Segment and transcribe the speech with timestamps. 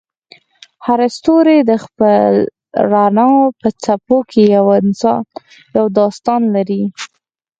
[0.85, 2.33] هر ستوری د خپل
[2.91, 3.29] رڼا
[3.61, 4.65] په څپو کې یو
[5.99, 6.83] داستان لري.